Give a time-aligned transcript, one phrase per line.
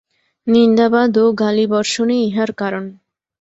[0.47, 2.85] নিন্দাবাদ ও গালিবর্ষণই ইহার কারণ।